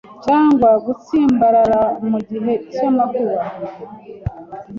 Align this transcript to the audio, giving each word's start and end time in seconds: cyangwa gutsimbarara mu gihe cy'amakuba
cyangwa 0.23 0.69
gutsimbarara 0.85 1.81
mu 2.09 2.19
gihe 2.29 2.53
cy'amakuba 2.71 3.41